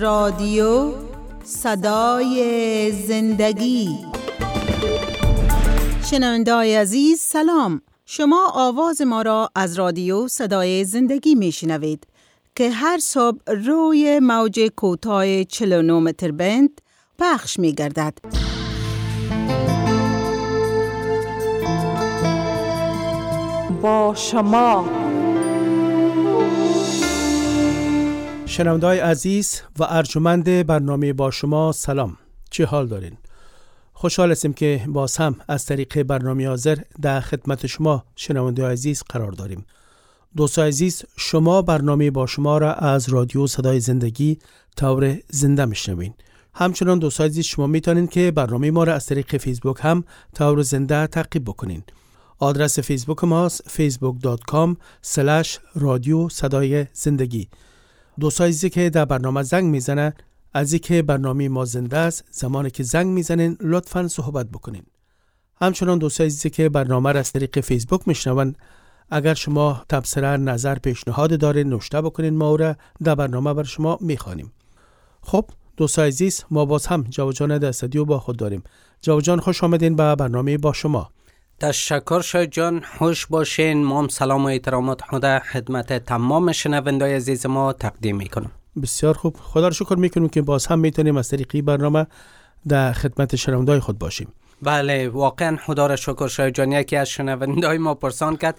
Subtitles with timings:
[0.00, 0.92] رادیو
[1.44, 3.88] صدای زندگی
[6.10, 12.06] شنوندای عزیز سلام شما آواز ما را از رادیو صدای زندگی می شنوید
[12.54, 16.80] که هر صبح روی موج کوتاه 49 متر بند
[17.18, 18.18] پخش می گردد.
[23.82, 25.09] با شما
[28.50, 32.16] شنوندای عزیز و ارجمند برنامه با شما سلام.
[32.50, 33.16] چه حال دارین؟
[33.92, 39.32] خوشحال هستیم که باز هم از طریق برنامه حاضر در خدمت شما شنونده عزیز قرار
[39.32, 39.66] داریم.
[40.36, 44.38] دوست عزیز شما برنامه با شما را از رادیو صدای زندگی
[44.76, 46.14] طور زنده میشنوین.
[46.54, 50.04] همچنان دوست عزیز شما می‌تونین که برنامه ما را از طریق فیسبوک هم
[50.34, 51.82] طور زنده تعقیب بکنین.
[52.38, 54.76] آدرس فیسبوک ماست facebook.com
[55.74, 57.48] رادیو صدای زندگی.
[58.20, 60.14] دوست عزیزی که در برنامه زنگ می‌زنه
[60.54, 64.82] از اینکه برنامه ما زنده است زمانی که زنگ می‌زنین لطفا صحبت بکنین.
[65.60, 68.54] همچنان دوست عزیزی که برنامه را از طریق فیسبوک میشنون.
[69.10, 74.52] اگر شما تبصره نظر پیشنهاد دارین نوشته بکنین ما را در برنامه بر شما می‌خوانیم.
[75.22, 75.44] خب
[75.76, 77.72] دوست عزیز ما باز هم جوجان در
[78.04, 78.62] با خود داریم.
[79.02, 81.10] جوجان خوش آمدین به برنامه با شما.
[81.60, 83.84] تشکر شاید جان خوش باشین.
[83.84, 88.50] ما سلام و احترامات خدا خدمت تمام شنوندای عزیز ما تقدیم می‌کنم.
[88.82, 89.36] بسیار خوب.
[89.42, 92.06] خدا رو شکر می‌کنیم که باز هم می‌تونیم از طریقی برنامه
[92.68, 94.28] در خدمت شنوندای خود باشیم.
[94.62, 96.72] بله واقعا خدا را شکر شاید جان.
[96.72, 98.58] یکی از شنوندای ما پرسان کرد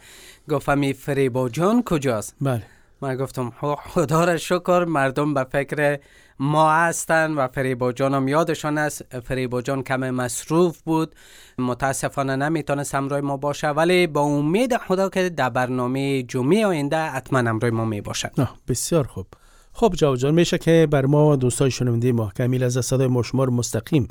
[0.49, 2.63] گفتم فریبا جان کجاست؟ بله.
[3.01, 5.99] من گفتم خدا را شکر مردم به فکر
[6.39, 9.19] ما هستن و فریبا جانم یادشان است.
[9.19, 11.15] فریبا جان کم مصروف بود.
[11.57, 17.39] متاسفانه نمی‌تونست همراه ما باشه ولی با امید خدا که در برنامه جمعه آینده حتما
[17.39, 18.31] همراه ما می باشد
[18.67, 19.27] بسیار خوب.
[19.73, 23.45] خب جاو جان میشه که بر ما دوستای شنونده ما کمیل از صدای ما شما
[23.45, 24.07] مستقیم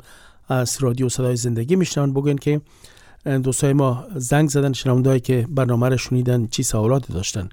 [0.47, 2.61] از رادیو صدای زندگی میشنن بگوین که
[3.25, 7.49] دوستای ما زنگ زدن شنوندهایی که برنامه را شنیدن چی سوالاتی داشتن.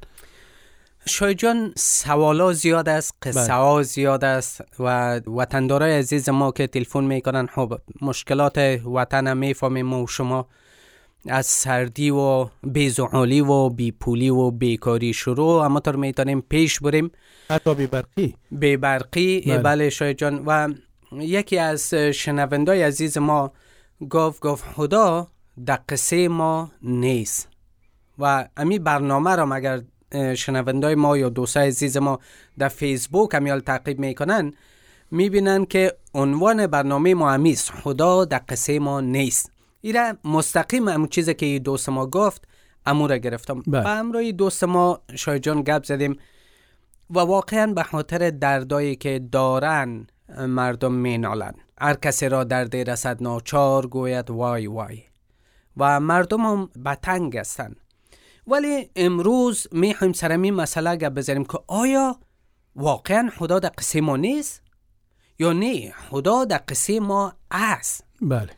[1.37, 3.53] جان سوالا زیاد است قصه بله.
[3.53, 8.59] ها زیاد است و وطندارای عزیز ما که تلفن می‌کنن خب مشکلات
[8.95, 10.47] وطن می‌فهمیم ما و شما
[11.29, 17.11] از سردی و بیزعالی و بیپولی و بیکاری شروع اما طور می‌تونیم پیش بریم.
[17.51, 20.43] حتی بی برقی بی برقی بله, بله شاید جان.
[20.47, 20.69] و
[21.13, 23.53] یکی از شنوندای عزیز ما
[24.11, 25.29] گفت گفت خدا
[25.67, 27.49] در قصه ما نیست.
[28.19, 29.81] و امی برنامه را مگر
[30.37, 32.19] شنوندای ما یا دوستای عزیز ما
[32.59, 34.53] در فیسبوک همیال تعقیب می‌کنن
[35.11, 41.35] می‌بینن که عنوان برنامه ما همیست خدا در قصه ما نیست ایره مستقیم همون چیزی
[41.35, 42.49] که دوست ما گفت
[42.87, 43.63] امو را گرفتم.
[43.67, 43.83] بله.
[43.83, 46.19] به امروی دوست ما شایجان گپ زدیم
[47.11, 50.07] و واقعا به خاطر دردایی که دارن
[50.39, 51.55] مردم مینالن.
[51.81, 55.03] هر کسی را دردی رسد ناچار گوید وای وای.
[55.77, 57.77] و مردم هم بتنگ هستند
[58.51, 62.17] ولی امروز می‌خوایم سر این مسئله گپ بزنیم که آیا
[62.77, 64.63] واقعا خدا در قصه ما نیست
[65.39, 68.05] یا نه؟ خدا در قصه ما است.
[68.23, 68.51] بله.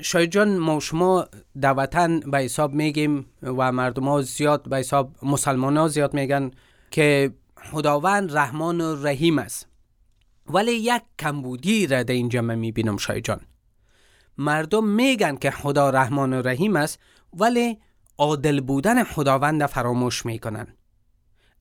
[0.00, 1.28] شاید جان ما شما
[1.60, 6.50] در وطن به حساب میگیم و مردم ها زیاد به حساب مسلمان ها زیاد میگن
[6.90, 7.32] که
[7.70, 9.68] خداوند رحمان و رحیم است.
[10.46, 13.40] ولی یک کمبودی را در این جمعه می‌بینم شاید جان.
[14.38, 16.98] مردم میگن که خدا رحمان و رحیم است
[17.32, 17.78] ولی
[18.18, 20.66] عادل بودن خداوند فراموش می‌کنن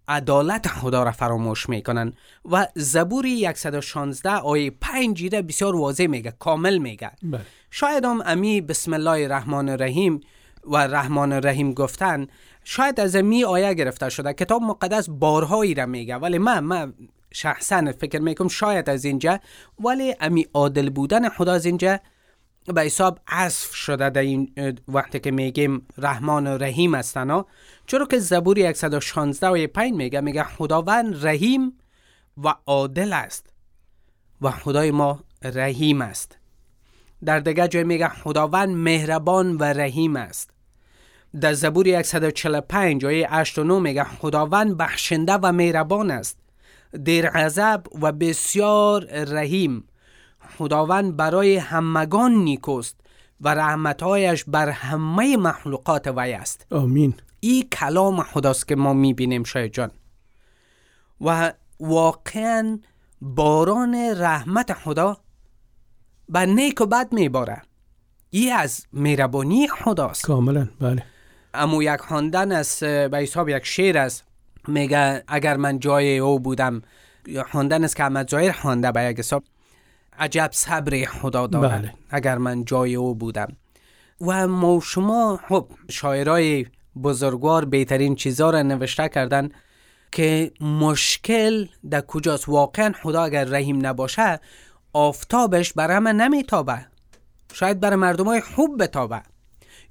[0.07, 2.13] عدالت خدا را فراموش می‌کنن
[2.51, 7.41] و زبور 116 آیه 5 بسیار واضح میگه کامل میگه بله.
[7.71, 10.21] شاید هم امی بسم الله الرحمن الرحیم
[10.63, 12.27] و رحمان الرحیم گفتن
[12.63, 16.93] شاید از امی آیه گرفته شده کتاب مقدس بارهایی را میگه ولی من من
[17.33, 19.39] شخصا فکر می‌کنم شاید از اینجا
[19.79, 21.99] ولی امی عادل بودن خدا از اینجا
[22.65, 24.53] به حساب عصف شده در این
[24.87, 27.43] وقتی که میگیم رحمان و رحیم هستن
[27.85, 31.77] چرا که زبور 116 و 5 میگه؟ میگه خداوند رحیم
[32.43, 33.53] و عادل است
[34.41, 36.37] و خدای ما رحیم است.
[37.25, 40.49] در دیگه جای میگه خداوند مهربان و رحیم است.
[41.41, 46.37] در زبور 145 آیه 8 و 9 میگه خداوند بخشنده و مهربان است.
[47.05, 49.83] در غضب و بسیار رحیم.
[50.57, 53.01] خداوند برای همگان نیکوست
[53.41, 56.65] و رحمتهایش بر همه مخلوقات وی است.
[56.71, 57.13] آمین.
[57.39, 59.91] این کلام خداست که ما می‌بینیم شاید جان.
[61.21, 62.79] و واقعا
[63.21, 65.17] باران رحمت خدا
[66.29, 67.61] بر نیک و بد میباره.
[68.29, 70.25] ای از مهربانی خداست.
[70.25, 71.03] کاملا بله.
[71.53, 74.23] اما یک خواندن از به حساب یک شعر است.
[74.67, 76.81] میگه اگر من جای او بودم
[77.51, 79.43] خواندن است که احمد ظاهر خوانده به یک حساب
[80.21, 81.81] عجب صبر خدا دارد.
[81.81, 81.93] بله.
[82.09, 83.47] اگر من جای او بودم.
[84.21, 86.65] و ما شما خب شاعرای
[87.03, 89.49] بزرگوار بهترین چیزها را نوشته کردن
[90.11, 92.49] که مشکل در کجاست.
[92.49, 94.39] واقعا خدا اگر رحیم نباشه
[94.93, 96.85] آفتابش بر همه نمیتابه.
[97.53, 99.21] شاید برای مردم های خوب بتابه.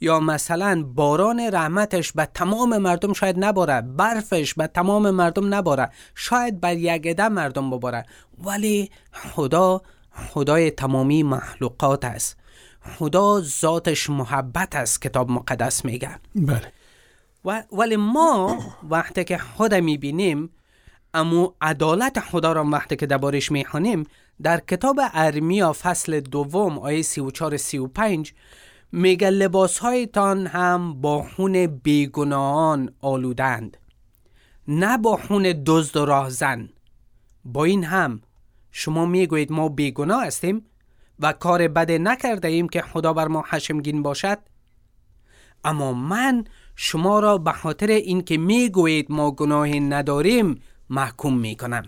[0.00, 3.80] یا مثلا باران رحمتش به تمام مردم شاید نباره.
[3.80, 5.90] برفش به تمام مردم نباره.
[6.14, 8.04] شاید بر یک عده مردم بباره.
[8.44, 9.82] ولی خدا
[10.12, 12.36] خدای تمامی مخلوقات است.
[12.98, 16.18] خدا ذاتش محبت است کتاب مقدس میگه.
[16.34, 16.72] بله.
[17.44, 18.58] و ولی ما
[18.90, 20.50] وقتی که خود می‌بینیم
[21.14, 24.06] اما عدالت خدا را وقتی که دربارش می‌خوانیم
[24.42, 28.34] در کتاب ارمیا فصل دوم آیه 34 35
[28.92, 33.76] میگه لباس هایتان هم با خون بیگناهان آلودند.
[34.68, 36.68] نه با خون دزد و راهزن.
[37.44, 38.20] با این هم
[38.70, 40.66] شما می‌گویید ما بیگناه هستیم
[41.18, 44.38] و کار بده نکرده ایم که خدا بر ما خشمگین باشد؟
[45.64, 46.44] اما من
[46.76, 51.82] شما را به خاطر اینکه می‌گویید ما گناهی نداریم محکوم می‌کنم.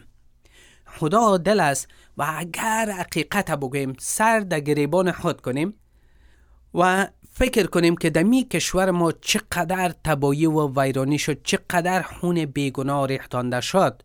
[0.86, 5.74] خدا عادل است و اگر حقیقت بگوییم سر در گریبان خود کنیم
[6.74, 13.06] و فکر کنیم که دمی کشور ما چقدر تبایی و ویرانی شد چقدر خون بیگناه
[13.06, 14.02] ریختانده شد.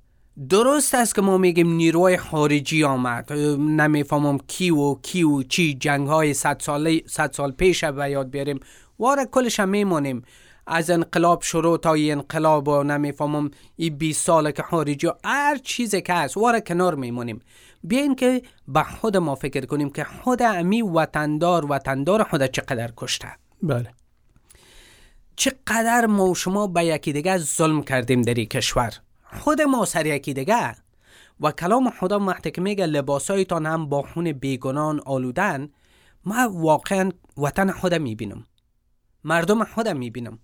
[0.49, 3.33] درست است که ما میگیم نیروی خارجی آمد.
[3.59, 8.29] نمی‌فهمم کی و کی و چی جنگ های صد سال, صد سال پیش به یاد
[8.29, 8.59] بیاریم.
[8.99, 10.21] واره کلش هم میمونیم
[10.67, 16.01] از انقلاب شروع تا این انقلاب و نمی‌فهمم این 20 ساله که خارجی هر چیزی
[16.01, 17.41] که هست واره کنار میمونیم
[17.83, 23.27] بیاین که به خود ما فکر کنیم که خود امی وطندار وطندار خود چقدر کشته.
[23.63, 23.89] بله.
[25.35, 28.93] چقدر ما و شما به یکی دیگه ظلم کردیم در این کشور.
[29.33, 30.75] خود ما سر یکی دیگه
[31.39, 35.69] و کلام خدا وقتی که میگه لباسایتان هم با خون بیگنان آلودن
[36.25, 38.45] ما واقعا وطن خودم می‌بینم.
[39.23, 40.39] مردم خودم می‌بینم.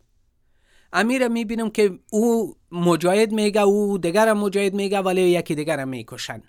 [0.93, 6.41] امیر می‌بینم که او مجاهد میگه او دیگر مجاهد میگه ولی یکی دیگر می‌کشن.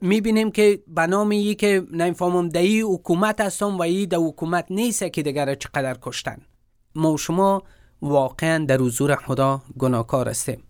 [0.00, 5.12] می‌بینیم که به نام ای که نمی‌فهمم دهی حکومت هستم و ای در حکومت نیست
[5.12, 6.38] که دیگر چقدر کشتن.
[6.94, 7.62] ما شما
[8.02, 10.62] واقعا در حضور خدا گناهکار هستیم.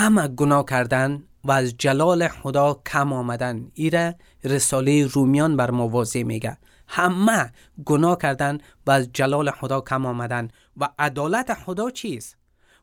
[0.00, 6.22] اما گناه کردن و از جلال خدا کم آمدن ایره رساله رومیان بر ما واضح
[6.22, 6.58] میگه.
[6.88, 7.52] همه
[7.84, 10.48] گناه کردن و از جلال خدا کم آمدن.
[10.76, 12.36] و عدالت خدا چیست؟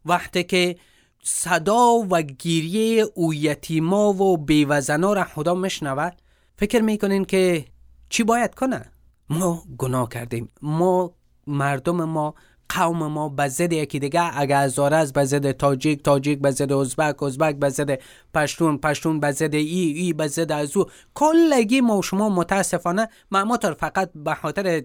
[0.06, 0.76] وقتی که
[1.24, 6.10] صدا و گیریه او یتیما و بیوزنا را خدا مشنوه
[6.58, 7.66] فکر می‌کنین که
[8.10, 8.92] چی باید کنه؟
[9.30, 10.50] ما گناه کردیم.
[10.62, 11.14] ما
[11.48, 12.36] مردم ما
[12.70, 14.80] قوم ما به ضد یکی دیگه اگه از
[15.14, 18.00] به ضد تاجیک تاجیک به ضد ازبک ازبک به ضد
[18.34, 20.86] پشتون پشتون به ضد ای ای به ضد از او.
[21.14, 24.84] کلگی ما شما متاسفانه ما فقط به خاطر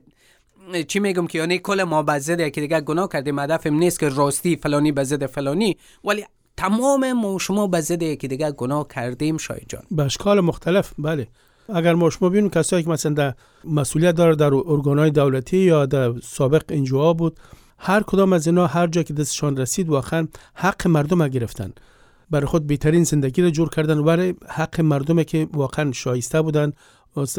[0.89, 4.09] چی میگم که یعنی کل ما به ضد یکی دیگه گناه کردیم هدفم نیست که
[4.09, 6.25] راستی فلانی به ضد فلانی ولی
[6.57, 9.83] تمام ما شما به ضد یکی دیگه گناه کردیم شاید جان.
[9.91, 11.29] به اشکال مختلف بله.
[11.75, 13.35] اگر ما شما ببینیم کسایی که مثلا در
[13.65, 17.37] مسئولیت داره در ارگانهای دولتی یا در سابق انجوا بود
[17.83, 21.73] هر کدام از اینا هر جا که دستشان رسید واقعا حق مردم گرفتن
[22.31, 26.73] برای خود بهترین زندگی رو جور کردن برای حق مردم که واقعا شایسته بودن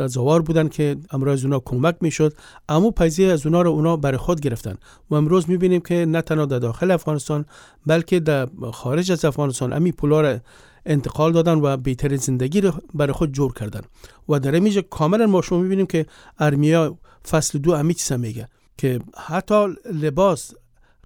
[0.07, 2.33] زوار بودن که امروز اونا کمک می‌شد.
[2.69, 4.75] اما پایزی از اونا رو اونا برای خود گرفتن
[5.09, 7.45] و امروز می‌بینیم که نه تنها در داخل افغانستان
[7.85, 10.39] بلکه در خارج از افغانستان امی پولا رو
[10.85, 13.81] انتقال دادن و بهترین زندگی رو برای خود جور کردن.
[14.29, 16.05] و در میجه کاملا ما شما می‌بینیم که
[16.39, 16.97] ارمیا
[17.29, 18.47] فصل دو امی میگه
[18.81, 20.53] که حتی لباس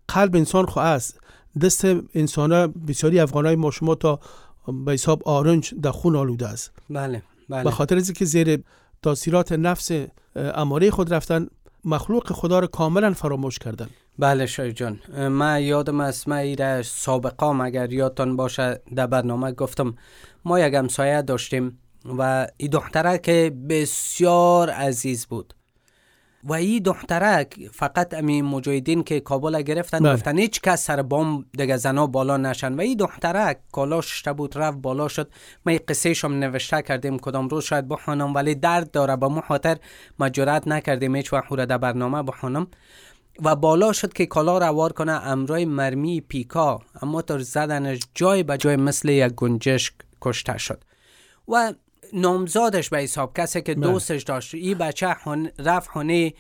[0.08, 1.20] قلب انسان خو است.
[1.62, 4.20] دست انسان ها بسیاری افغان های ما شما تا
[4.86, 6.72] به حساب آرنج در خون آلوده است.
[6.90, 7.64] بله بله.
[7.64, 8.64] به خاطر از که زیر
[9.02, 9.92] تاثیرات نفس
[10.36, 11.48] اماره خود رفتن
[11.86, 13.88] مخلوق خدا رو کاملا فراموش کردن.
[14.20, 15.00] بله شای جان.
[15.30, 19.96] من یادم است من ایره سابقام اگر یادتان باشه در برنامه گفتم
[20.46, 21.80] ما یک همسایه داشتیم
[22.18, 25.54] و این دختره که بسیار عزیز بود.
[26.46, 30.14] و این دخترک فقط امی مجاهدین که کابل گرفتن بله.
[30.14, 32.74] گفتن هیچ کس سر بام دیگه زنا بالا نشن.
[32.74, 35.32] و این دخترک کالاش بود رفت بالا شد.
[35.66, 39.16] ما قصه شم نوشته کردیم کدام روز شاید بخوانم ولی درد داره.
[39.16, 39.78] به مخاطر
[40.20, 41.16] مجرد نکردیم.
[41.16, 42.68] هیچ وقت در برنامه بخوانم
[43.44, 46.82] و بالا شد که کالا رو وار کنه امرای مرمی پیکا.
[47.02, 50.84] اما تر زدنش جای به جای مثل یک گنجشک کشته شد.
[51.48, 51.74] و
[52.14, 53.92] نامزادش به حساب کسی که بله.
[53.92, 54.56] دوستش داشت.
[54.56, 55.16] این بچه
[55.60, 56.34] رفت خانه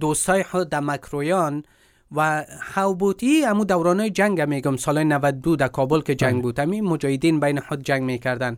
[0.00, 1.64] دوستای خود در مکرویان
[2.12, 4.76] و حوبوتی امو دورانای جنگ میگم.
[4.76, 6.42] سال 92 در کابل که جنگ بله.
[6.42, 6.60] بود.
[6.60, 8.56] امی مجاهدین بین خود جنگ می‌کردن.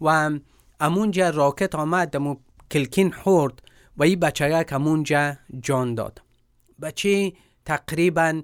[0.00, 0.30] و
[0.80, 2.36] امونجا راکت آمد دمو
[2.70, 3.62] کلکین خورد
[3.96, 6.22] و این بچه یک امونجا جان داد.
[6.82, 7.32] بچه
[7.64, 8.42] تقریبا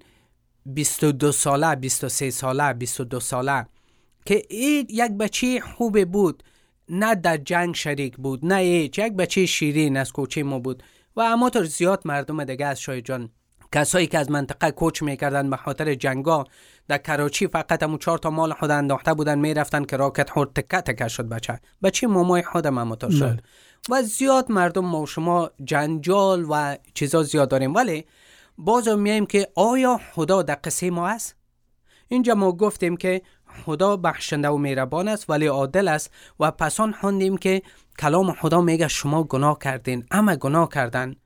[0.67, 3.67] 22 ساله 23 ساله 22 ساله
[4.25, 6.43] که این یک بچه خوب بود.
[6.89, 10.83] نه در جنگ شریک بود نه هیچ یک بچه شیرین از کوچه ما بود.
[11.17, 13.31] و اما تا زیاد مردم دیگه از شای جان.
[13.73, 16.45] کسایی که از منطقه کوچ می‌کردن به خاطر جنگا
[16.89, 20.81] در کراچی فقط همون چهار تا مال خود انداخته بودن می‌رفتن که راکت خورد تکه
[20.81, 21.61] تکه شد بچه.
[21.83, 23.21] بچه مامای خودم هم شد.
[23.21, 23.43] بله.
[23.89, 27.75] و زیاد مردم ما و شما جنجال و چیزا زیاد داریم.
[27.75, 28.05] ولی
[28.59, 31.37] باز هم میایم که آیا خدا در قصه ما است؟
[32.09, 33.23] اینجا ما گفتیم که
[33.65, 37.63] خدا بخشنده و مهربان است ولی عادل است و پسان خواندیم که
[37.99, 41.17] کلام خدا میگه شما گناه کردین اما گناه کردن.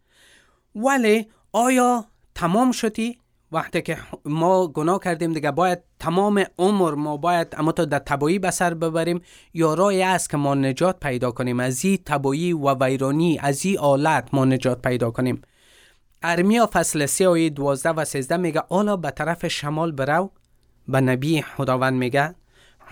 [0.75, 2.05] ولی آیا
[2.35, 3.19] تمام شدی؟
[3.53, 8.39] وقتی که ما گناه کردیم دیگه باید تمام عمر ما باید اما تا در تبایی
[8.39, 9.21] به ببریم؟
[9.55, 13.79] یا راهی است که ما نجات پیدا کنیم؟ از این تبایی و ویرانی از این
[13.79, 15.43] آلت ما نجات پیدا کنیم؟
[16.23, 20.31] ارمیا فصل 3 آیه 12 و 13 میگه آلا به طرف شمال برو
[20.89, 22.35] به نبی خداوند میگه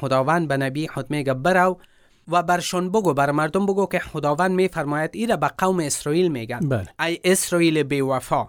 [0.00, 1.80] خداوند به نبی خود میگه برو
[2.28, 6.88] و برشان بگو بر مردم بگو که خداوند میفرماید ایره به قوم اسرائیل میگه بله.
[7.00, 8.48] ای اسرائیل بی وفا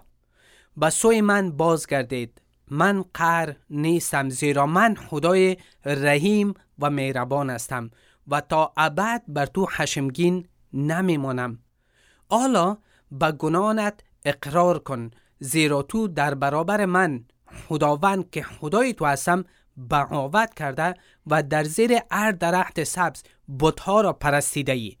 [0.76, 2.42] به سوی من بازگردید.
[2.70, 7.90] من قهر نیستم زیرا من خدای رحیم و مهربان هستم
[8.28, 11.58] و تا ابد بر تو خشمگین نمیمانم.
[12.30, 12.76] حالا
[13.12, 17.24] به گناهانت اقرار کن زیرا تو در برابر من
[17.68, 19.44] خداوند که خدای تو هستم
[19.90, 20.94] بغاوت کرده
[21.26, 23.22] و در زیر هر درخت سبز
[23.60, 24.96] بتها را پرستیده ای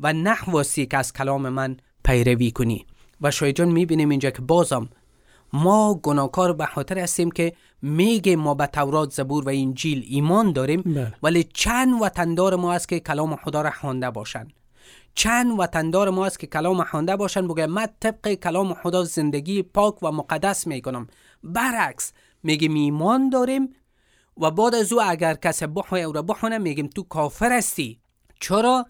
[0.00, 2.86] و نخواستی که از کلام من پیروی کنی.
[3.20, 4.88] و شای جان می‌بینیم اینجا که بازم
[5.52, 7.52] ما گناهکار به خاطر هستیم که
[7.82, 11.14] میگه ما به تورات زبور و انجیل ایمان داریم بله.
[11.22, 14.52] ولی چند وطندار ما است که کلام خدا را خوانده باشند
[15.14, 20.02] چند وطندار ما است که کلام خوانده باشن بگه من طبق کلام خدا زندگی پاک
[20.02, 21.06] و مقدس می‌کنم.
[21.42, 23.74] برعکس میگیم ایمان داریم
[24.36, 28.00] و بعد از او اگر کسی بخواه او را بخونه میگیم تو کافر هستی.
[28.40, 28.86] چرا؟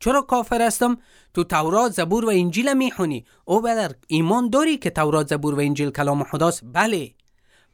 [0.00, 0.98] چرا کافر هستم؟
[1.34, 3.24] تو تورات زبور و انجیل می‌خونی.
[3.44, 7.10] او بدر ایمان داری که تورات زبور و انجیل کلام خداست؟ بله.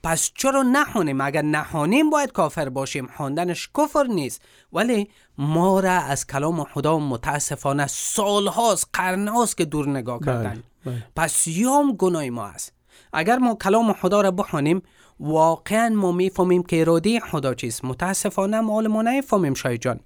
[0.02, 3.06] پس چرا نخونیم؟ اگر نخونیم باید کافر باشیم.
[3.16, 4.42] خواندنش کفر نیست.
[4.72, 5.08] ولی
[5.38, 10.50] ما را از کلام خدا متاسفانه سالهاست قرنهاست که دور نگاه کردن.
[10.50, 11.06] بله، بله.
[11.16, 12.77] پس یام گناه ما است
[13.12, 14.82] اگر ما کلام خدا را بخوانیم
[15.20, 17.84] واقعا ما می‌فهمیم که اراده خدا چیست.
[17.84, 20.00] متاسفانه مال ما نمی‌فهمیم شای جان.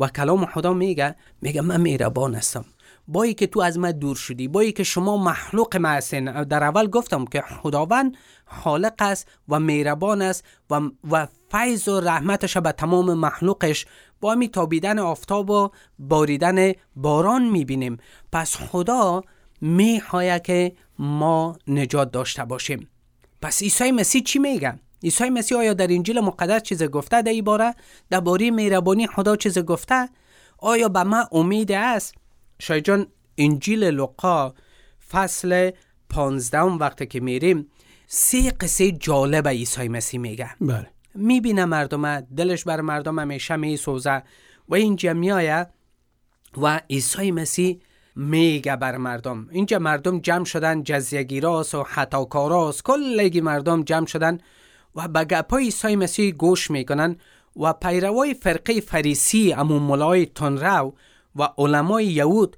[0.00, 2.64] و کلام خدا میگه میگه من مهربان هستم.
[3.08, 6.86] بایی که تو از من دور شدی بایی که شما مخلوق ما هستین در اول
[6.86, 13.14] گفتم که خداوند خالق است و مهربان است و, و فیض و رحمتش به تمام
[13.14, 13.86] مخلوقش
[14.20, 17.96] با می تابیدن آفتاب و باریدن باران می‌بینیم.
[18.32, 19.22] پس خدا
[19.60, 22.88] می‌خواهد که ما نجات داشته باشیم.
[23.42, 27.44] پس عیسی مسیح چی میگه؟ عیسی مسیح آیا در انجیل مقدس چیز گفته در این
[27.44, 27.74] باره؟
[28.10, 30.08] درباره مهربانی خدا چیز گفته؟
[30.58, 32.14] آیا به من امید است؟
[32.58, 33.06] شای جان
[33.38, 34.54] انجیل لوقا
[35.10, 35.70] فصل
[36.08, 37.66] پانزدهم وقتی که میریم
[38.06, 40.50] سه قصه جالب عیسی مسیح میگه.
[40.60, 40.90] بله.
[41.14, 44.22] می‌بینه مردم دلش بر مردم همیشه میسوزه
[44.68, 45.66] و اینجا میایه
[46.56, 47.80] و عیسی مسیح
[48.18, 49.48] میگه بر مردم.
[49.50, 54.38] اینجا مردم جمع شدن جزیگیراس و خطاکاراس کلگی مردم جمع شدن
[54.94, 57.16] و به گپای عیسی مسیح گوش می‌کنن
[57.56, 60.94] و پیروای فرقه فریسی امون ملای تنرو
[61.36, 62.56] و علمای یهود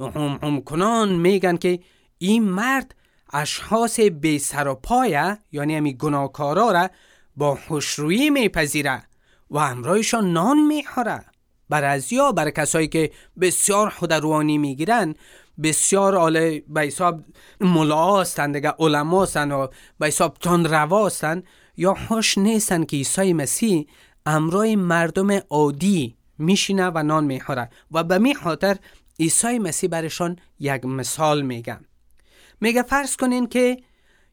[0.00, 1.80] هم هم کنان میگن که
[2.18, 2.94] این مرد
[3.32, 6.90] اشخاص بی سر و پایه یعنی همی گناهکارا را
[7.36, 9.02] با خوشرویی میپذیره
[9.50, 11.24] و همراهشان نان می‌خوره.
[11.72, 13.10] بر از یا بر کسایی که
[13.40, 15.14] بسیار خود روانی می‌گیرن
[15.62, 17.20] بسیار آله به حساب
[17.60, 19.66] ملا هستن دیگه علما هستن و
[19.98, 21.42] به حساب تان روا هستن
[21.76, 23.86] یا خوش نیستن که عیسی مسیح
[24.26, 27.70] امرای مردم عادی میشینه و نان می‌خوره.
[27.92, 28.76] و به می خاطر
[29.20, 31.78] عیسی مسیح برشان یک مثال میگه
[32.60, 33.76] میگه فرض کنین که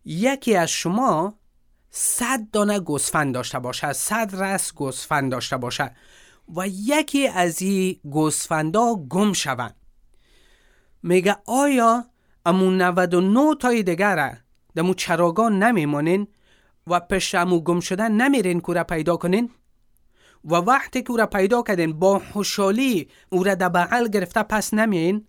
[0.06, 1.34] یکی از شما
[1.92, 5.92] صد دانه گوسفند داشته باشه صد رس گوسفند داشته باشه.
[6.56, 9.76] و یکی از این گوسفندا گم شوند.
[11.04, 12.06] میگه آیا
[12.46, 14.38] امون 99 تای دیگر
[14.76, 16.28] دمو چراگان نمیمانین
[16.88, 19.50] و پشت امو گم شدن نمیرین که پیدا کنین؟
[20.46, 25.28] و وقتی که را پیدا کردین با خوشحالی او را در بغل گرفته پس نمیین؟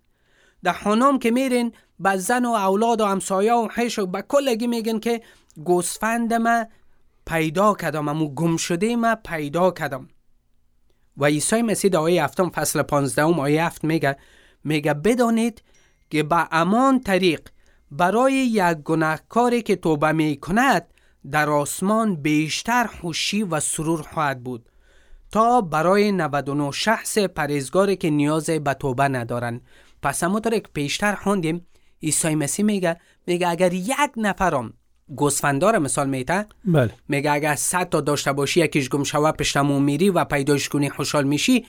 [0.62, 4.66] در خانم که میرین به زن و اولاد و همسایه و حیش و به کلگی
[4.66, 5.22] میگن که
[5.64, 6.64] گوسفند ما
[7.26, 10.08] پیدا کردم امو گم شده ما پیدا کردم
[11.20, 14.16] و عیسی مسیح در آیه هفتم فصل پانزدهم آیه هفت میگه
[14.64, 15.62] میگه بدانید
[16.10, 17.40] که به امان طریق
[17.90, 20.86] برای یک گناهکاری که توبه می کند
[21.30, 24.68] در آسمان بیشتر خوشی و سرور خواهد بود
[25.32, 29.60] تا برای 99 شخص پریزگاری که نیاز به توبه ندارن
[30.02, 31.66] پس همونطور که پیشتر خوندیم
[32.02, 34.72] عیسی مسیح میگه میگه اگر یک نفرم
[35.16, 36.92] گوسفندار مثال میته؟ بله.
[37.08, 41.24] میگه اگر 100 تا داشته باشی یکیش گم شوه پشتمون میری و پیداش کنی خوشحال
[41.24, 41.66] میشی.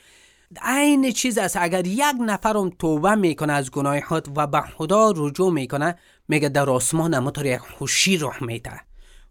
[0.62, 5.52] عین چیز است اگر یک نفرم توبه می‌کنه از گناه خود و به خدا رجوع
[5.52, 8.80] می‌کنه میگه در آسمان امطور یک خوشی راه میته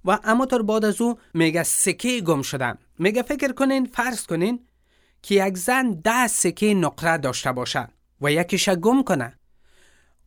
[0.06, 2.74] و امطور بعد از او میگه سکه گم شده.
[3.00, 4.60] میگه فکر کنین فرض کنین
[5.22, 7.88] که یک زن ده سکه نقره داشته باشه
[8.22, 9.40] و یکیش گم کنه.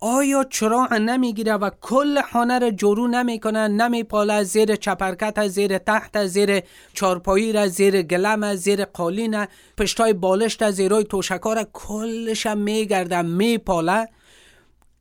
[0.07, 6.63] آیا چرا نمی‌گیره و کل خانه را جورو نمی‌کنه نمیپاله زیر چپرکت زیر تحت زیر
[6.93, 9.47] چارپایی را زیر گلم زیر قالین
[9.79, 14.09] پشتای بالشت زیرای توشکار کلش میگرده میپاله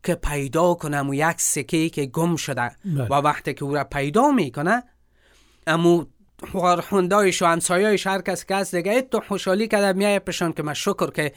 [0.04, 3.04] که پیدا کنم و یک سکه که گم شده بله.
[3.04, 4.84] و وقتی که او را پیدا می‌کنه
[5.68, 6.06] امو
[6.52, 10.74] خواهرخوندایش و همسایایش هر کس که هست دیگه تو خوشحالی کرده میای پشان که من
[10.74, 11.34] شکر که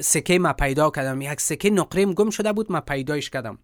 [0.00, 1.20] سکه ما پیدا کردم.
[1.20, 3.58] یک سکه نقریم گم شده بود ما پیدایش کردم.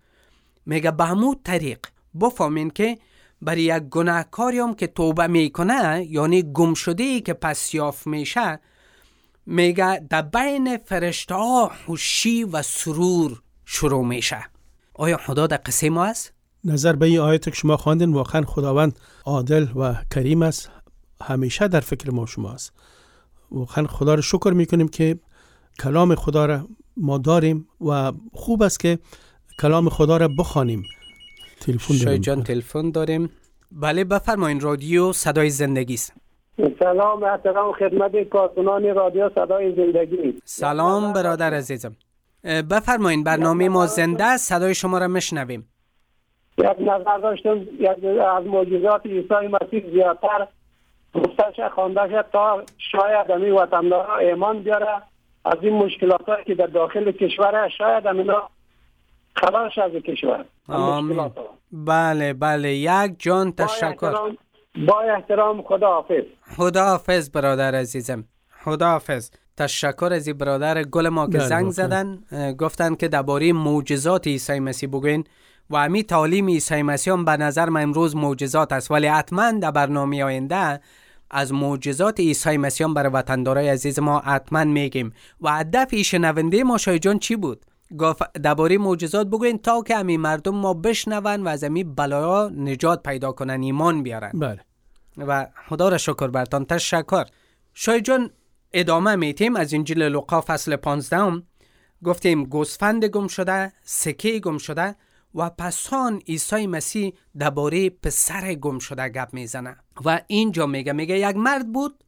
[0.67, 1.79] میگه به همون طریق
[2.21, 2.99] بفهمین که
[3.43, 8.61] برای یک گناهکاری که توبه می‌کنه یعنی گم شده ای که پس یافت میشه
[9.47, 14.45] میگه در بین فرشته ها خوشی و سرور شروع میشه.
[14.95, 16.33] آیا خدا در قصه ما است؟
[16.65, 20.71] نظر به این آیت که شما خواندین واقعا خداوند عادل و کریم است.
[21.23, 22.73] همیشه در فکر ما شما است.
[23.51, 25.19] واقعا خدا رو شکر می‌کنیم که
[25.81, 26.61] کلام خدا را
[26.97, 28.99] ما داریم و خوب است که
[29.61, 30.83] کلام خدا را بخوانیم.
[31.61, 32.21] تلفن داریم.
[32.21, 33.31] جان تلفن داریم.
[33.73, 36.15] بله بفرمایین رادیو صدای زندگی است.
[36.79, 40.41] سلام احترام خدمت کارکنان رادیو صدای زندگی.
[40.45, 41.97] سلام برادر عزیزم.
[42.45, 45.69] اه، بفرمایین برنامه ما زنده است صدای شما را میشنویم.
[46.59, 48.05] یک نظر داشتم یک
[48.37, 50.47] از معجزات عیسی مسیح زیادتر.
[51.15, 55.03] گفتش خواندش تا شاید امی وطندارا ایمان بیاره.
[55.45, 58.49] از این مشکلات هایی که در داخل کشور شاید امینا
[59.37, 60.45] خلاص از کشور.
[60.69, 61.31] آمین.
[61.73, 62.75] بله بله.
[62.75, 63.87] یک جان با تشکر.
[63.87, 64.37] احترام
[64.87, 66.23] با احترام خدا حافظ
[66.57, 68.25] خداحافظ برادر عزیزم.
[68.65, 69.31] خداحافظ.
[69.57, 70.83] تشکر از برادر.
[70.83, 71.71] گل ما که بله، زنگ.
[71.71, 72.19] زدن
[72.59, 75.25] گفتن که درباره معجزات عیسی مسیح بگوین
[75.71, 78.91] و امی تعلیم عیسی مسیح هم به نظر من امروز معجزات است.
[78.91, 80.81] ولی حتما در برنامه آینده
[81.33, 85.13] از معجزات عیسی مسیح برای وطندارای عزیز ما حتما میگیم.
[85.41, 87.67] و هدف شنونده ما شای جان چی بود؟
[87.99, 93.03] گفت درباره معجزات بگوین تا که امی مردم ما بشنون و از امی بلایا نجات
[93.03, 94.31] پیدا کنن ایمان بیارن.
[94.35, 94.61] بله.
[95.17, 97.25] و خدا را شکر برتان تشکر.
[97.75, 98.31] شای جان
[98.73, 101.43] ادامه میتیم از انجیل لوقا فصل 15 هم
[102.05, 104.95] گفتیم گوسفند گم شده سکه گم شده.
[105.35, 109.77] و پسان عیسی مسیح درباره پسر گم شده گپ می‌زنه.
[110.05, 112.05] و اینجا میگه میگه یک مرد بود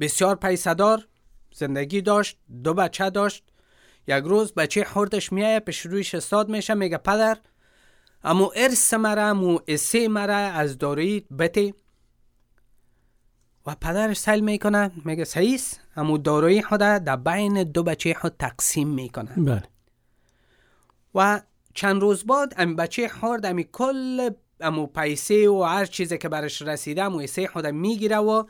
[0.00, 1.08] بسیار پیسدار
[1.54, 3.44] زندگی داشت دو بچه داشت
[4.06, 7.38] یک روز بچه خوردش میایه پیش رویش استاد میشه میگه پدر
[8.24, 11.74] امو ارث مرا امو اسه مرا از داروی بته
[13.66, 18.88] و پدرش سل می‌کنه میگه سعیس امو داروی خود در بین دو بچه خود تقسیم
[18.88, 19.34] می‌کنه.
[19.36, 19.62] بله.
[21.14, 21.40] و
[21.74, 24.30] چند روز بعد امی بچه خورد امی کل
[24.60, 28.44] امو پیسه و هر چیزی که برش رسیده امو ایسه خود می‌گیره و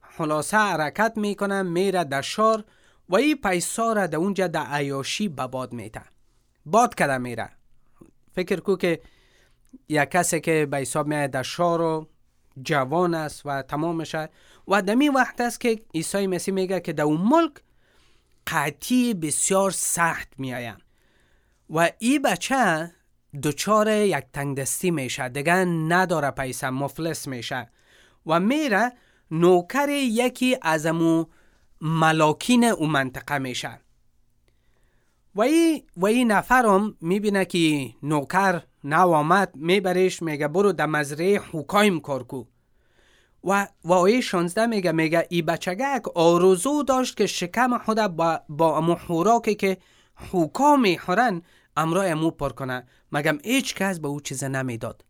[0.00, 2.64] خلاصه حرکت می‌کنه میره در شار
[3.08, 6.02] و این پیسه را در اونجا در عیاشی به باد میته
[6.66, 7.50] باد کده میره.
[8.34, 9.00] فکر کو که
[9.88, 12.08] یک کسی که به حساب میاد در شار و
[12.62, 14.28] جوان است و تمامشه
[14.68, 17.52] و دمی وقت است که عیسی مسیح میگه که در اون ملک
[18.46, 20.81] قطعی بسیار سخت میآید
[21.70, 22.90] و ای بچه
[23.42, 25.28] دچار یک تنگ دستی میشه.
[25.28, 27.70] دیگه نداره پیسه مفلس میشه.
[28.26, 28.92] و میره
[29.30, 31.24] نوکر یکی از امو
[31.80, 33.80] ملاکین او منطقه میشه.
[35.34, 41.40] و ای, و ای نفرم می‌بینه که نوکر نو آمد میبریش میگه برو در مزرعه
[41.52, 42.44] حکایم کار کو
[43.44, 48.76] و و آیه 16 میگه میگه ای بچگک آرزو داشت که شکم خود با, با
[48.76, 49.78] امو که
[50.30, 51.42] خوکا می‌خورن
[51.76, 55.04] امرای امو پر کنه مگم هیچ کس به او چیز نمی‌داد.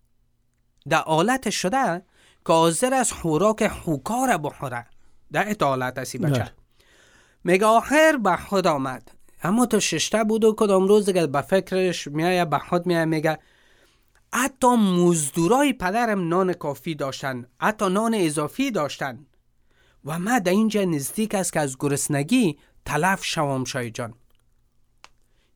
[0.88, 2.02] در حالت شده
[2.46, 4.86] که حاضر از خوراک خوکا را بخوره
[5.32, 6.52] در اطالت است ای بچه.
[7.44, 9.10] میگه آخر به خود آمد.
[9.42, 13.38] اما تو ششته بود و کدام روز دیگه به فکرش میایه به خود میایه میگه
[14.34, 19.26] حتی مزدورای پدرم نان کافی داشتن حتی نان اضافی داشتن.
[20.04, 24.14] و من در اینجا نزدیک است که از گرسنگی تلف شوم شای جان.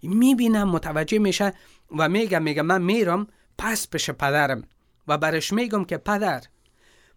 [0.06, 1.52] می‌بینم متوجه میشه
[1.96, 3.26] و میگم میگم من میرم
[3.58, 4.62] پس پیش پدرم
[5.08, 6.42] و برش میگم که پدر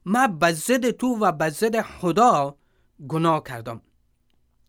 [0.06, 2.56] من به ضد تو و به ضد خدا
[3.08, 3.82] گناه کردم.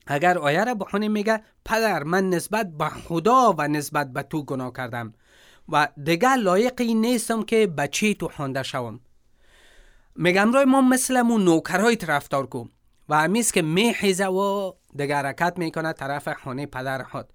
[0.07, 4.73] اگر آیه را بخونیم میگه پدر من نسبت به خدا و نسبت به تو گناه
[4.73, 5.15] کردم
[5.69, 9.01] و دیگه لایقی نیستم که بچه تو خونده شوم.
[10.17, 12.65] میگم روی ما مثل مون نوکرهای رفتار کو
[13.09, 17.29] و همیست که میخیزه و دیگه حرکت می‌کنه طرف خانه پدر خود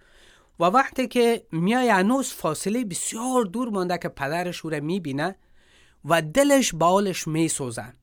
[0.60, 5.36] و وقتی که میای هنوز فاصله بسیار دور مانده که پدرش او را می‌بینه
[6.06, 7.94] و دلش بالش میسوزه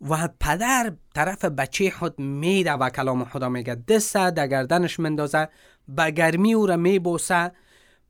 [0.00, 5.48] و پدر طرف بچه خود میره و کلام خدا میگه دست در گردنش مندازه
[5.88, 7.52] به گرمی او را میبوسه.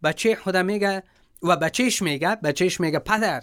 [0.02, 1.02] بچه خدا میگه
[1.42, 3.42] و بچهش میگه بچهش میگه پدر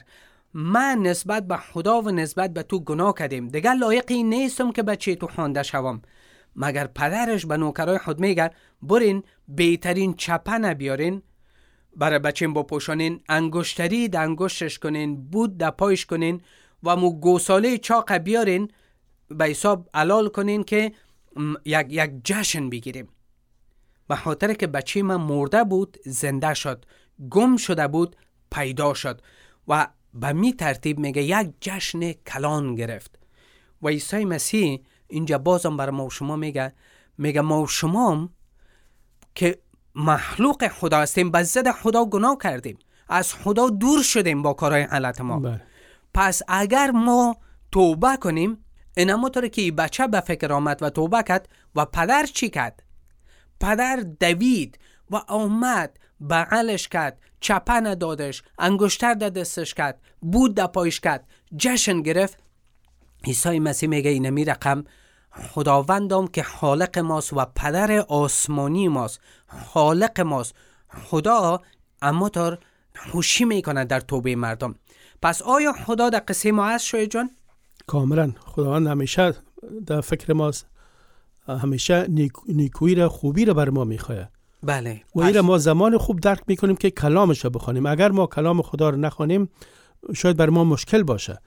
[0.53, 3.47] من نسبت به خدا و نسبت به تو گناه کردیم.
[3.47, 6.01] دیگه لایقی نیستم که بچه تو خوانده شوم.
[6.55, 11.21] مگر پدرش به نوکرای خود میگه برین بهترین چپنه بیارین
[11.95, 16.41] برای بچه با پوشانین انگشتری د انگشتش کنین بود د پایش کنین
[16.83, 18.71] و مو گوساله چاق بیارین
[19.29, 20.91] به حساب علال کنین که
[21.65, 23.07] یک, یک جشن بگیریم.
[24.07, 26.85] به خاطر که بچه من مرده بود زنده شد
[27.29, 28.15] گم شده بود
[28.51, 29.21] پیدا شد
[29.67, 33.19] و به می ترتیب میگه یک جشن کلان گرفت.
[33.81, 34.81] و عیسی مسیح
[35.13, 36.73] اینجا بازم بر ما و شما میگه
[37.17, 38.29] میگه ما و شما
[39.35, 39.59] که
[39.95, 42.79] مخلوق خدا هستیم به ضد خدا گناه کردیم.
[43.09, 45.39] از خدا دور شدیم با کارهای غلط ما.
[45.39, 45.61] بله.
[46.13, 47.35] پس اگر ما
[47.71, 48.65] توبه کنیم
[48.97, 52.83] این که بچه به فکر آمد و توبه کرد و پدر چی کرد؟
[53.59, 54.79] پدر دوید
[55.11, 55.99] و آمد
[56.29, 62.37] بغلش کرد چپن دادش انگشتر در دستش کرد بود در پایش کرد جشن گرفت.
[63.23, 64.83] عیسی مسیح میگه اینمی رقم
[65.33, 69.19] خداوندم که خالق ماست و پدر آسمانی ماست.
[69.47, 70.55] خالق ماست.
[71.03, 71.61] خدا
[72.01, 72.57] اما تر
[73.11, 74.75] خوشی می‌کنه در توبه مردم.
[75.21, 77.29] پس آیا خدا در قصه ما هست شوی جان؟
[77.87, 78.31] کاملا.
[78.45, 79.33] خداوند همیشه
[79.85, 80.65] در فکر ماست.
[81.47, 82.07] همیشه
[82.47, 84.29] نیکویی را خوبی را بر ما می‌خواه
[84.63, 85.01] بله.
[85.15, 87.85] و این ما زمان خوب درک می‌کنیم که کلامش را بخوانیم.
[87.85, 89.49] اگر ما کلام خدا را نخوانیم
[90.15, 91.39] شاید بر ما مشکل باشه.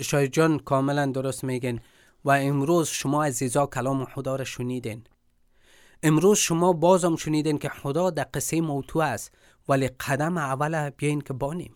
[0.00, 1.78] شاید جان کاملا درست میگن
[2.24, 5.04] و امروز شما عزیزا کلام خدا را شنیدین.
[6.02, 9.32] امروز شما بازم شنیدین که خدا در قصه موتو است
[9.68, 11.74] ولی قدم اول بیاین که بانیم.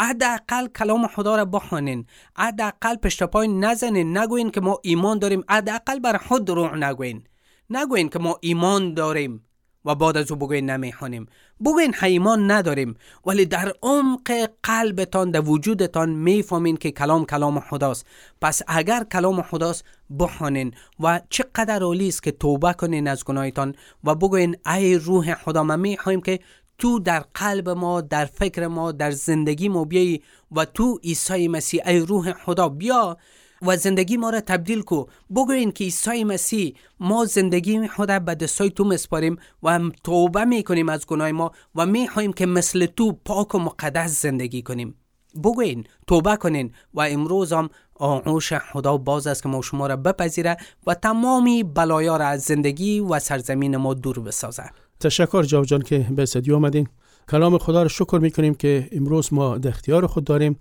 [0.00, 2.06] حداقل کلام خدا را بخوانین
[2.36, 7.24] حداقل پشت پای نزنین نگوین که ما ایمان داریم حداقل بر خود دروغ نگوین.
[7.70, 9.44] نگوین که ما ایمان داریم.
[9.84, 11.26] و بعد از او بگوین نمی‌خوانیم.
[11.64, 12.94] بگوین ایمان نداریم
[13.26, 18.06] ولی در عمق قلبتان در وجودتان می‌فهمین که کلام کلام خداست.
[18.40, 19.84] پس اگر کلام خداست
[20.18, 25.62] بخوانین و چقدر عالی است که توبه کنین از گناهتان و بگوین ای روح خدا
[25.62, 26.40] ما می‌خواهیم که
[26.78, 31.82] تو در قلب ما در فکر ما در زندگی ما بیایی و تو عیسی مسیح
[31.86, 33.16] ای روح خدا بیا
[33.62, 35.04] و زندگی ما را تبدیل کو.
[35.36, 41.06] بگوین که عیسی مسیح ما زندگی خدا به دستای تو مسپاریم و توبه می‌کنیم از
[41.06, 44.94] گناه ما و می‌خواهیم که مثل تو پاک و مقدس زندگی کنیم.
[45.44, 50.56] بگوین توبه کنین و امروز هم آغوش خدا باز است که ما شما را بپذیره
[50.86, 54.70] و تمامی بلایا را از زندگی و سرزمین ما دور بسازه.
[55.00, 56.88] تشکر جاو جان که به استودیو آمدین.
[57.30, 60.60] کلام خدا را شکر می‌کنیم که امروز ما در اختیار خود داریم.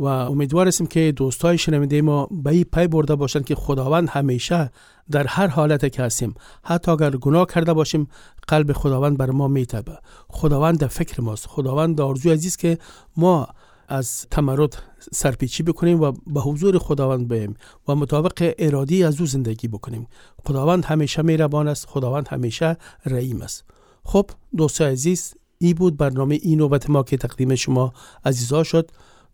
[0.00, 4.70] و امیدوار هستیم که دوستای شنونده ما به این پی برده باشند که خداوند همیشه
[5.10, 6.34] در هر حالت که هستیم
[6.64, 8.08] حتی اگر گناه کرده باشیم
[8.48, 11.46] قلب خداوند بر ما میتبه خداوند در فکر ماست.
[11.46, 12.78] خداوند آرزو عزیز که
[13.16, 13.48] ما
[13.88, 14.82] از تمرد
[15.12, 17.54] سرپیچی بکنیم و به حضور خداوند بیم
[17.88, 20.06] و مطابق ارادی از او زندگی بکنیم.
[20.44, 21.86] خداوند همیشه میربان است.
[21.86, 23.64] خداوند همیشه رحیم است.
[24.04, 27.92] خب دوستای عزیز ای بود برنامه این نوبت ما که تقدیم شما
[28.24, 28.90] عزیزا شد.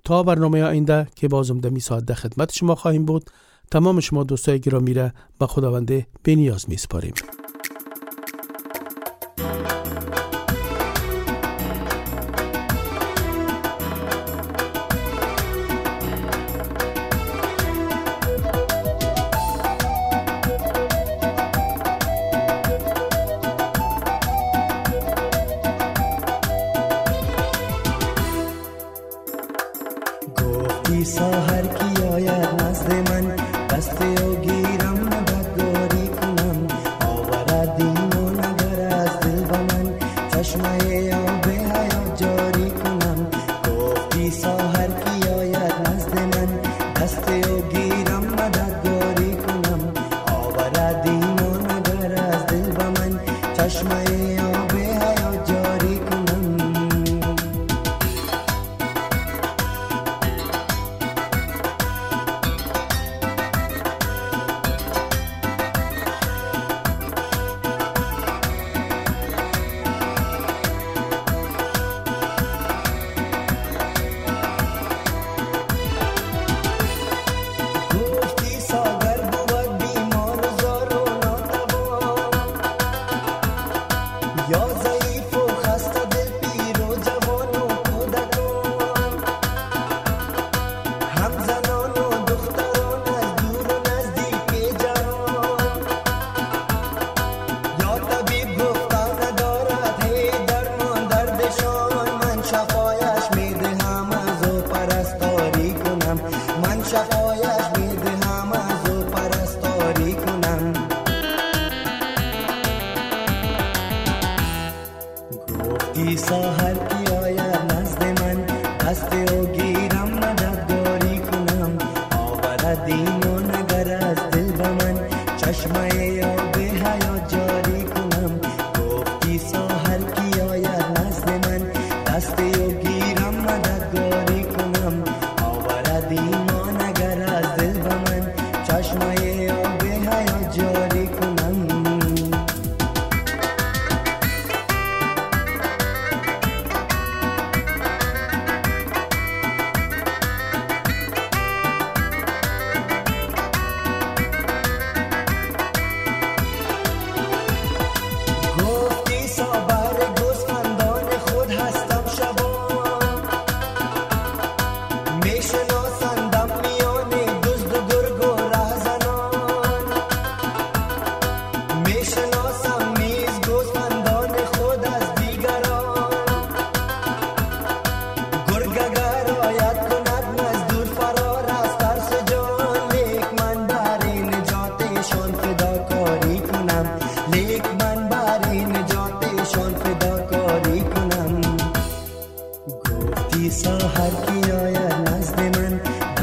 [0.07, 3.31] تا برنامه آینده که بازم دمی ساعت در خدمت شما خواهیم بود.
[3.71, 6.77] تمام شما دوستای گرامی را به خداونده بنیاز می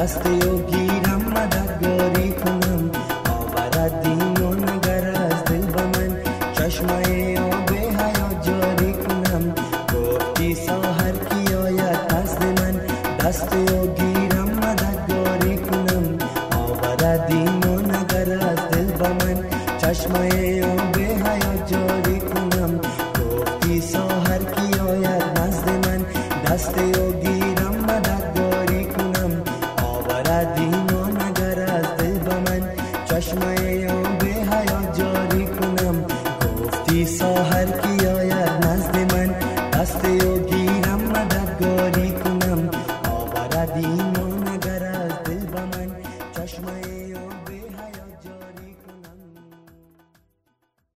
[0.04, 0.83] हस्तयोगी